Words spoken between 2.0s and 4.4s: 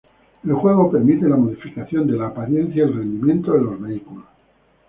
de la apariencia y el rendimiento de los vehículos.